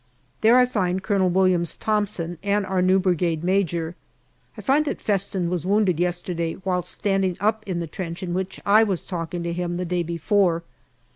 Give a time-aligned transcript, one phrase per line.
[0.41, 3.95] There I find Colonel Williams Thomson and our new Brigade Major.
[4.57, 8.59] I find that Festin was wounded yesterday whilst standing up in the trench in which
[8.65, 10.63] I was talking to him the day before.